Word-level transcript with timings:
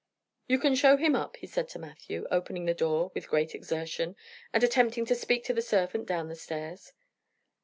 "You 0.47 0.57
can 0.57 0.73
show 0.73 0.97
him 0.97 1.15
up," 1.15 1.35
he 1.35 1.45
said 1.45 1.69
to 1.69 1.77
Matthew, 1.77 2.25
opening 2.31 2.65
the 2.65 2.73
door 2.73 3.11
with 3.13 3.27
great 3.29 3.53
exertion, 3.53 4.15
and 4.51 4.63
attempting 4.63 5.05
to 5.05 5.13
speak 5.13 5.43
to 5.43 5.53
the 5.53 5.61
servant 5.61 6.07
down 6.07 6.27
the 6.27 6.35
stairs. 6.35 6.91